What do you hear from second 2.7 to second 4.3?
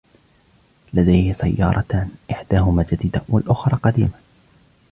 جديدة و الأخرى قديمة.